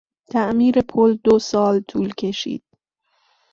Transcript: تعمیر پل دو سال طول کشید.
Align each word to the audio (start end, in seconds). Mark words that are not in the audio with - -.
تعمیر 0.31 0.75
پل 0.89 1.17
دو 1.25 1.39
سال 1.49 1.79
طول 1.89 2.11
کشید. 2.17 2.63